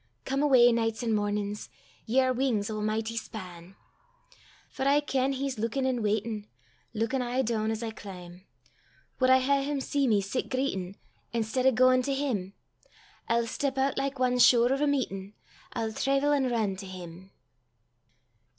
[0.25, 1.69] Come awa, nichts an' mornin's,
[2.07, 3.75] Ye are wings o' a michty span!
[4.67, 6.47] For I ken he's luikin' an' waitin',
[6.95, 8.43] Luikin' aye doon as I clim':
[9.19, 10.95] Wad I hae him see me sit greitin',
[11.35, 12.53] I'stead o' gaein' to him?
[13.29, 15.33] I'll step oot like ane sure o' a meetin',
[15.73, 17.29] I'll traivel an' rin to him.